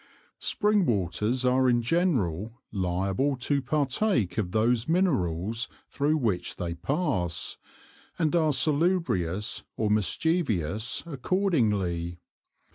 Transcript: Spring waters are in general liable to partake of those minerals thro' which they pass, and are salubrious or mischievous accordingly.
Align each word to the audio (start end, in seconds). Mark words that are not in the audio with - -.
Spring 0.39 0.83
waters 0.87 1.45
are 1.45 1.69
in 1.69 1.79
general 1.83 2.59
liable 2.71 3.35
to 3.35 3.61
partake 3.61 4.39
of 4.39 4.49
those 4.51 4.87
minerals 4.87 5.69
thro' 5.91 6.15
which 6.15 6.55
they 6.55 6.73
pass, 6.73 7.57
and 8.17 8.35
are 8.35 8.51
salubrious 8.51 9.61
or 9.77 9.91
mischievous 9.91 11.03
accordingly. 11.05 12.17